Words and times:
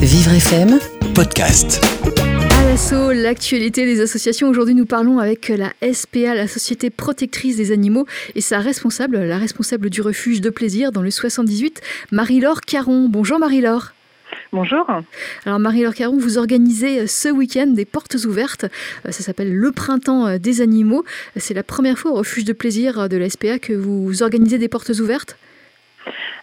Vivre 0.00 0.34
FM 0.34 0.78
podcast. 1.16 1.84
À 2.52 2.64
l'assaut, 2.64 3.10
l'actualité 3.10 3.84
des 3.84 4.00
associations. 4.00 4.48
Aujourd'hui, 4.48 4.76
nous 4.76 4.86
parlons 4.86 5.18
avec 5.18 5.48
la 5.48 5.72
SPA, 5.92 6.36
la 6.36 6.46
Société 6.46 6.90
protectrice 6.90 7.56
des 7.56 7.72
animaux, 7.72 8.06
et 8.36 8.40
sa 8.40 8.60
responsable, 8.60 9.18
la 9.18 9.36
responsable 9.36 9.90
du 9.90 10.00
refuge 10.00 10.40
de 10.40 10.48
plaisir 10.48 10.92
dans 10.92 11.02
le 11.02 11.10
78, 11.10 11.80
Marie-Laure 12.12 12.60
Caron. 12.60 13.08
Bonjour 13.08 13.40
Marie-Laure. 13.40 13.94
Bonjour. 14.52 14.86
Alors 15.44 15.58
Marie-Laure 15.58 15.94
Caron, 15.94 16.16
vous 16.16 16.38
organisez 16.38 17.08
ce 17.08 17.30
week-end 17.30 17.66
des 17.66 17.86
portes 17.86 18.14
ouvertes. 18.26 18.66
Ça 19.06 19.24
s'appelle 19.24 19.52
le 19.52 19.72
printemps 19.72 20.38
des 20.38 20.60
animaux. 20.60 21.04
C'est 21.34 21.54
la 21.54 21.64
première 21.64 21.98
fois 21.98 22.12
au 22.12 22.14
refuge 22.14 22.44
de 22.44 22.52
plaisir 22.52 23.08
de 23.08 23.16
la 23.16 23.28
SPA 23.28 23.58
que 23.58 23.72
vous 23.72 24.22
organisez 24.22 24.58
des 24.58 24.68
portes 24.68 24.90
ouvertes? 24.90 25.36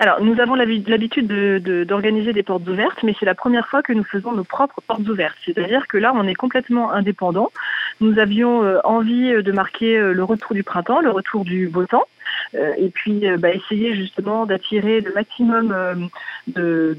Alors, 0.00 0.20
nous 0.22 0.40
avons 0.40 0.54
l'habitude 0.54 1.28
d'organiser 1.86 2.32
des 2.32 2.42
portes 2.42 2.66
ouvertes, 2.68 3.02
mais 3.04 3.14
c'est 3.18 3.26
la 3.26 3.34
première 3.34 3.68
fois 3.68 3.82
que 3.82 3.92
nous 3.92 4.02
faisons 4.04 4.32
nos 4.32 4.44
propres 4.44 4.80
portes 4.86 5.08
ouvertes. 5.08 5.36
C'est-à-dire 5.44 5.86
que 5.86 5.98
là, 5.98 6.12
on 6.14 6.26
est 6.26 6.34
complètement 6.34 6.92
indépendant. 6.92 7.52
Nous 8.00 8.18
avions 8.18 8.64
euh, 8.64 8.80
envie 8.82 9.42
de 9.42 9.52
marquer 9.52 9.96
euh, 9.96 10.12
le 10.12 10.24
retour 10.24 10.54
du 10.54 10.64
printemps, 10.64 11.00
le 11.00 11.10
retour 11.10 11.44
du 11.44 11.68
beau 11.68 11.86
temps, 11.86 12.06
euh, 12.56 12.72
et 12.76 12.88
puis 12.88 13.24
bah, 13.38 13.50
essayer 13.50 13.94
justement 13.94 14.46
d'attirer 14.46 15.00
le 15.00 15.12
maximum 15.12 16.10
de, 16.48 16.98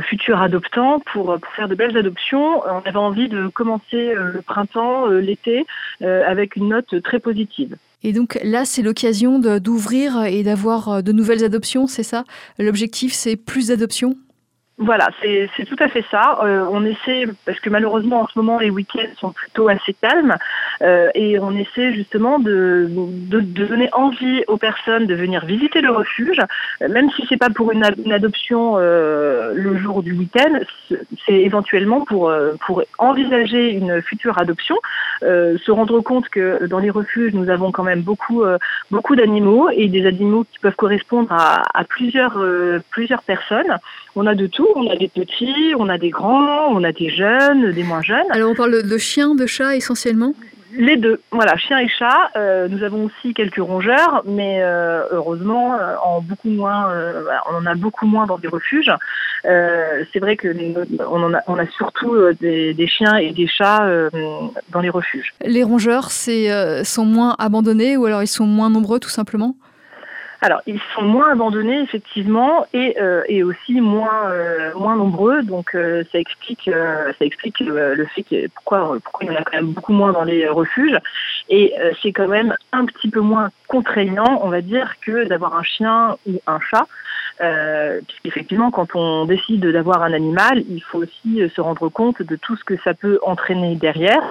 futurs 0.00 0.40
adoptants 0.40 1.00
pour, 1.00 1.36
faire 1.54 1.68
de 1.68 1.74
belles 1.74 1.96
adoptions. 1.96 2.62
On 2.66 2.80
avait 2.88 2.96
envie 2.96 3.28
de 3.28 3.48
commencer 3.48 4.14
le 4.14 4.40
printemps, 4.40 5.06
l'été, 5.06 5.66
avec 6.00 6.56
une 6.56 6.68
note 6.68 7.02
très 7.02 7.18
positive. 7.18 7.76
Et 8.04 8.12
donc 8.12 8.38
là, 8.44 8.66
c'est 8.66 8.82
l'occasion 8.82 9.38
d'ouvrir 9.38 10.24
et 10.24 10.42
d'avoir 10.42 10.88
euh, 10.88 11.00
de 11.02 11.10
nouvelles 11.10 11.42
adoptions, 11.42 11.86
c'est 11.86 12.02
ça? 12.02 12.24
L'objectif, 12.58 13.14
c'est 13.14 13.34
plus 13.34 13.68
d'adoptions? 13.68 14.16
Voilà, 14.76 15.08
c'est 15.22 15.64
tout 15.66 15.76
à 15.78 15.86
fait 15.86 16.04
ça. 16.10 16.40
Euh, 16.42 16.66
on 16.68 16.84
essaie, 16.84 17.26
parce 17.46 17.60
que 17.60 17.70
malheureusement 17.70 18.22
en 18.22 18.26
ce 18.26 18.36
moment 18.36 18.58
les 18.58 18.70
week-ends 18.70 19.14
sont 19.20 19.30
plutôt 19.30 19.68
assez 19.68 19.94
calmes, 19.94 20.34
euh, 20.82 21.10
et 21.14 21.38
on 21.38 21.52
essaie 21.52 21.92
justement 21.92 22.40
de, 22.40 22.90
donner 22.90 23.88
envie 23.92 24.42
aux 24.48 24.56
personnes 24.56 25.06
de 25.06 25.14
venir 25.14 25.44
visiter 25.44 25.80
le 25.80 25.92
refuge, 25.92 26.40
euh, 26.82 26.88
même 26.88 27.08
si 27.12 27.24
c'est 27.28 27.36
pas 27.36 27.50
pour 27.50 27.70
une, 27.70 27.84
adoption 27.84 28.76
le 28.76 29.76
jour 29.76 30.02
du 30.02 30.12
week-end, 30.12 30.58
c'est 31.24 31.32
éventuellement 31.32 32.04
pour, 32.04 32.32
pour 32.66 32.82
envisager 32.98 33.70
une 33.70 34.02
future 34.02 34.38
adoption, 34.38 34.76
se 35.22 35.70
rendre 35.70 36.00
compte 36.00 36.28
que 36.28 36.66
dans 36.66 36.78
les 36.78 36.90
refuges 36.90 37.32
nous 37.34 37.48
avons 37.48 37.70
quand 37.72 37.82
même 37.82 38.02
beaucoup, 38.02 38.42
beaucoup 38.90 39.16
d'animaux 39.16 39.68
et 39.70 39.88
des 39.88 40.06
animaux 40.06 40.44
qui 40.50 40.58
peuvent 40.58 40.76
correspondre 40.76 41.32
à, 41.32 41.62
à 41.74 41.84
plusieurs, 41.84 42.38
plusieurs 42.90 43.22
personnes. 43.22 43.78
On 44.16 44.26
a 44.26 44.34
de 44.34 44.46
tout 44.46 44.63
on 44.74 44.90
a 44.90 44.96
des 44.96 45.08
petits, 45.08 45.74
on 45.78 45.88
a 45.88 45.98
des 45.98 46.10
grands, 46.10 46.68
on 46.70 46.84
a 46.84 46.92
des 46.92 47.10
jeunes, 47.10 47.72
des 47.72 47.82
moins 47.82 48.02
jeunes. 48.02 48.26
Alors 48.30 48.50
on 48.50 48.54
parle 48.54 48.82
de 48.82 48.98
chiens, 48.98 49.34
de 49.34 49.46
chats 49.46 49.76
essentiellement 49.76 50.34
les 50.76 50.96
deux, 50.96 51.20
voilà, 51.30 51.56
chiens 51.56 51.78
et 51.78 51.88
chats. 51.88 52.30
Euh, 52.36 52.68
nous 52.68 52.82
avons 52.82 53.04
aussi 53.04 53.34
quelques 53.34 53.62
rongeurs, 53.62 54.22
mais 54.26 54.62
euh, 54.62 55.02
heureusement, 55.12 55.74
euh, 55.74 55.94
en 56.02 56.20
beaucoup 56.20 56.48
moins, 56.48 56.88
on 57.50 57.56
en 57.56 57.66
a 57.66 57.74
beaucoup 57.74 58.06
moins 58.06 58.26
dans 58.26 58.38
des 58.38 58.48
refuges. 58.48 58.92
c'est 59.44 60.18
vrai 60.20 60.36
que 60.36 60.48
on, 61.08 61.32
on 61.46 61.58
a 61.58 61.66
surtout 61.76 62.16
des, 62.40 62.74
des, 62.74 62.86
chiens 62.86 63.16
et 63.16 63.32
des 63.32 63.46
chats 63.46 63.86
dans 64.70 64.80
les 64.80 64.90
refuges. 64.90 65.32
Les 65.44 65.62
rongeurs, 65.62 66.10
c'est 66.10 66.84
sont 66.84 67.04
moins 67.04 67.36
abandonnés 67.38 67.96
ou 67.96 68.06
alors 68.06 68.22
ils 68.22 68.28
sont 68.28 68.46
moins 68.46 68.70
nombreux 68.70 68.98
tout 68.98 69.10
simplement 69.10 69.56
alors, 70.44 70.60
ils 70.66 70.78
sont 70.94 71.00
moins 71.00 71.32
abandonnés 71.32 71.80
effectivement 71.80 72.66
et, 72.74 73.00
euh, 73.00 73.22
aussi 73.46 73.80
moins 73.80 74.28
euh, 74.28 74.74
moins 74.74 74.94
nombreux. 74.94 75.42
Donc, 75.42 75.74
euh, 75.74 76.04
ça 76.12 76.18
explique 76.18 76.70
ça 76.70 77.24
explique 77.24 77.60
le 77.60 78.06
fait 78.14 78.24
que 78.24 78.48
pourquoi 78.48 78.98
pourquoi 79.02 79.24
il 79.24 79.32
y 79.32 79.34
en 79.34 79.40
a 79.40 79.42
quand 79.42 79.56
même 79.56 79.72
beaucoup 79.72 79.94
moins 79.94 80.12
dans 80.12 80.24
les 80.24 80.46
refuges. 80.46 80.98
Et 81.48 81.72
c'est 82.02 82.12
quand 82.12 82.28
même 82.28 82.54
un 82.72 82.84
petit 82.84 83.08
peu 83.08 83.20
moins 83.20 83.48
contraignant, 83.68 84.40
on 84.42 84.50
va 84.50 84.60
dire, 84.60 84.96
que 85.00 85.24
d'avoir 85.24 85.56
un 85.56 85.62
chien 85.62 86.16
ou 86.26 86.42
un 86.46 86.58
chat. 86.60 86.86
Puisqu'effectivement, 88.06 88.70
quand 88.70 88.94
on 88.94 89.24
décide 89.24 89.66
d'avoir 89.66 90.02
un 90.02 90.12
animal, 90.12 90.62
il 90.68 90.82
faut 90.82 90.98
aussi 90.98 91.42
se 91.54 91.60
rendre 91.62 91.88
compte 91.88 92.20
de 92.20 92.36
tout 92.36 92.56
ce 92.56 92.64
que 92.64 92.76
ça 92.84 92.92
peut 92.92 93.18
entraîner 93.22 93.76
derrière. 93.76 94.30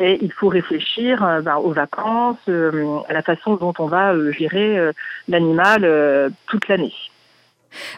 Et 0.00 0.18
il 0.22 0.32
faut 0.32 0.48
réfléchir 0.48 1.24
euh, 1.24 1.40
ben, 1.40 1.56
aux 1.56 1.72
vacances, 1.72 2.38
euh, 2.48 2.98
à 3.08 3.12
la 3.12 3.22
façon 3.22 3.56
dont 3.56 3.74
on 3.78 3.86
va 3.86 4.12
euh, 4.12 4.32
gérer 4.32 4.92
l'animal 5.28 6.32
toute 6.46 6.68
l'année. 6.68 6.92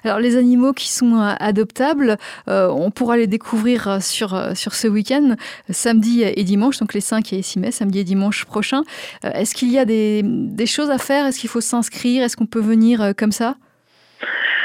Alors 0.04 0.20
les 0.20 0.36
animaux 0.36 0.72
qui 0.72 0.88
sont 0.88 1.16
adoptables, 1.16 2.16
on 2.46 2.90
pourra 2.90 3.16
les 3.16 3.26
découvrir 3.26 4.00
sur, 4.00 4.56
sur 4.56 4.74
ce 4.74 4.86
week-end, 4.86 5.34
samedi 5.70 6.22
et 6.22 6.44
dimanche, 6.44 6.78
donc 6.78 6.94
les 6.94 7.00
5 7.00 7.32
et 7.32 7.42
6 7.42 7.58
mai, 7.58 7.70
samedi 7.72 7.98
et 8.00 8.04
dimanche 8.04 8.44
prochain. 8.44 8.82
Est-ce 9.22 9.54
qu'il 9.54 9.72
y 9.72 9.78
a 9.78 9.84
des 9.84 10.66
choses 10.66 10.90
à 10.90 10.98
faire? 10.98 11.26
Est-ce 11.26 11.40
qu'il 11.40 11.50
faut 11.50 11.60
s'inscrire? 11.60 12.22
Est-ce 12.22 12.36
qu'on 12.36 12.46
peut 12.46 12.60
venir 12.60 13.14
comme 13.16 13.32
ça? 13.32 13.56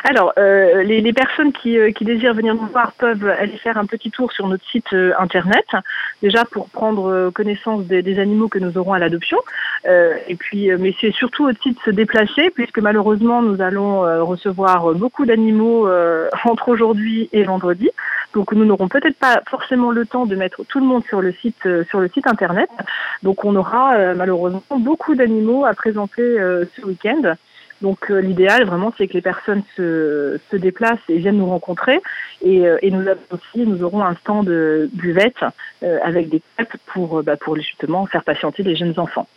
Alors, 0.03 0.33
euh, 0.37 0.83
les, 0.83 1.13
personnes 1.13 1.51
qui, 1.51 1.77
euh, 1.77 1.91
qui, 1.91 2.05
désirent 2.05 2.33
venir 2.33 2.55
nous 2.55 2.67
voir 2.67 2.93
peuvent 2.93 3.27
aller 3.27 3.57
faire 3.57 3.77
un 3.77 3.85
petit 3.85 4.11
tour 4.11 4.31
sur 4.31 4.47
notre 4.47 4.65
site 4.69 4.93
euh, 4.93 5.13
internet, 5.19 5.65
déjà 6.21 6.45
pour 6.45 6.69
prendre 6.69 7.29
connaissance 7.31 7.85
des, 7.85 8.01
des 8.01 8.19
animaux 8.19 8.47
que 8.47 8.59
nous 8.59 8.77
aurons 8.77 8.93
à 8.93 8.99
l'adoption. 8.99 9.37
et 9.85 10.35
puis, 10.35 10.69
mais 10.77 10.93
c'est 10.99 11.11
surtout 11.11 11.45
aussi 11.45 11.71
de 11.71 11.79
se 11.83 11.91
déplacer, 11.91 12.49
puisque 12.49 12.79
malheureusement, 12.79 13.41
nous 13.41 13.61
allons 13.61 14.01
recevoir 14.25 14.93
beaucoup 14.93 15.25
d'animaux 15.25 15.87
entre 16.43 16.69
aujourd'hui 16.69 17.29
et 17.31 17.43
vendredi. 17.43 17.89
Donc, 18.33 18.51
nous 18.51 18.65
n'aurons 18.65 18.87
peut-être 18.87 19.17
pas 19.17 19.41
forcément 19.49 19.91
le 19.91 20.05
temps 20.05 20.25
de 20.25 20.35
mettre 20.35 20.63
tout 20.65 20.79
le 20.79 20.85
monde 20.85 21.03
sur 21.05 21.21
le 21.21 21.31
site 21.31 21.67
sur 21.89 21.99
le 21.99 22.09
site 22.09 22.27
internet. 22.27 22.69
Donc, 23.23 23.45
on 23.45 23.55
aura 23.55 24.13
malheureusement 24.13 24.63
beaucoup 24.77 25.15
d'animaux 25.15 25.65
à 25.65 25.73
présenter 25.73 26.37
ce 26.75 26.85
week-end. 26.85 27.35
Donc 27.81 28.11
euh, 28.11 28.19
l'idéal 28.19 28.65
vraiment 28.65 28.93
c'est 28.97 29.07
que 29.07 29.13
les 29.13 29.21
personnes 29.21 29.63
se, 29.77 30.39
se, 30.51 30.57
déplacent 30.57 30.99
et 31.07 31.17
viennent 31.17 31.37
nous 31.37 31.45
rencontrer 31.45 32.01
et, 32.41 32.67
euh, 32.67 32.77
et 32.81 32.91
nous 32.91 33.05
aussi 33.31 33.65
nous 33.65 33.83
aurons 33.83 34.03
un 34.03 34.15
stand 34.15 34.47
de 34.47 34.89
buvette 34.93 35.43
euh, 35.83 35.97
avec 36.03 36.29
des 36.29 36.41
crêpes 36.55 36.75
pour 36.87 37.23
bah, 37.23 37.37
pour 37.37 37.55
justement 37.55 38.05
faire 38.05 38.23
patienter 38.23 38.63
les 38.63 38.75
jeunes 38.75 38.95
enfants. 38.97 39.27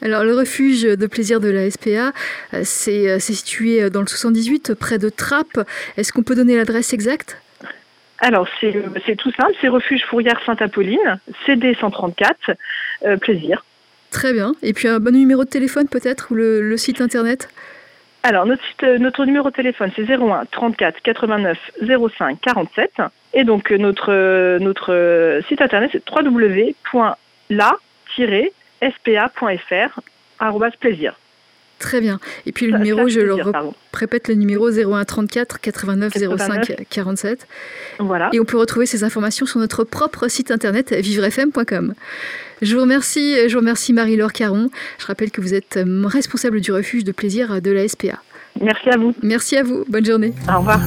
Alors 0.00 0.24
le 0.24 0.34
refuge 0.34 0.82
de 0.82 1.06
plaisir 1.06 1.40
de 1.40 1.50
la 1.50 1.70
SPA 1.70 2.12
c'est 2.62 3.18
situé 3.20 3.90
dans 3.90 4.00
le 4.00 4.06
78 4.06 4.74
près 4.74 4.98
de 4.98 5.08
Trappes. 5.08 5.60
Est-ce 5.96 6.12
qu'on 6.12 6.22
peut 6.22 6.34
donner 6.34 6.56
l'adresse 6.56 6.92
exacte? 6.92 7.40
Alors, 8.22 8.46
c'est 8.60 9.16
tout 9.16 9.32
simple, 9.32 9.52
c'est 9.62 9.68
refuge 9.68 10.04
Fourrière 10.04 10.38
Sainte-Apolline, 10.44 11.18
CD 11.46 11.74
134, 11.74 12.50
plaisir. 13.18 13.64
Très 14.10 14.34
bien. 14.34 14.52
Et 14.62 14.74
puis 14.74 14.88
un 14.88 15.00
bon 15.00 15.14
numéro 15.14 15.44
de 15.44 15.48
téléphone 15.48 15.88
peut-être 15.88 16.28
ou 16.30 16.34
le, 16.34 16.60
le 16.60 16.76
site 16.76 17.00
internet? 17.00 17.48
Alors, 18.22 18.44
notre, 18.46 18.62
site, 18.64 18.82
euh, 18.82 18.98
notre 18.98 19.24
numéro 19.24 19.48
de 19.50 19.54
téléphone, 19.54 19.90
c'est 19.96 20.04
01 20.04 20.44
34 20.50 21.00
89 21.02 21.58
05 22.18 22.38
47. 22.40 22.92
Et 23.32 23.44
donc, 23.44 23.70
euh, 23.70 23.78
notre, 23.78 24.12
euh, 24.12 24.58
notre 24.58 25.40
site 25.48 25.62
internet, 25.62 25.90
c'est 25.92 26.02
www.la-spa.fr, 26.10 27.10
plaisir. 30.78 31.14
Très 31.78 32.02
bien. 32.02 32.20
Et 32.44 32.52
puis 32.52 32.66
le 32.66 32.76
numéro, 32.76 33.08
je 33.08 33.20
le 33.20 33.36
répète, 33.94 34.28
le 34.28 34.34
numéro 34.34 34.70
01 34.70 35.02
34 35.06 35.60
89 35.60 36.12
05 36.36 36.84
47. 36.90 37.46
Voilà. 38.00 38.28
Et 38.34 38.40
on 38.40 38.44
peut 38.44 38.58
retrouver 38.58 38.84
ces 38.84 39.02
informations 39.02 39.46
sur 39.46 39.60
notre 39.60 39.84
propre 39.84 40.28
site 40.28 40.50
internet 40.50 40.92
vivrefm.com. 40.92 41.94
Je 42.62 42.74
vous 42.74 42.82
remercie, 42.82 43.48
je 43.48 43.52
vous 43.54 43.60
remercie 43.60 43.92
Marie-Laure 43.92 44.32
Caron. 44.32 44.70
Je 44.98 45.06
rappelle 45.06 45.30
que 45.30 45.40
vous 45.40 45.54
êtes 45.54 45.78
responsable 46.04 46.60
du 46.60 46.72
refuge 46.72 47.04
de 47.04 47.12
plaisir 47.12 47.60
de 47.62 47.70
la 47.70 47.88
SPA. 47.88 48.22
Merci 48.60 48.90
à 48.90 48.96
vous. 48.96 49.14
Merci 49.22 49.56
à 49.56 49.62
vous. 49.62 49.84
Bonne 49.88 50.04
journée. 50.04 50.32
Au 50.48 50.58
revoir. 50.58 50.80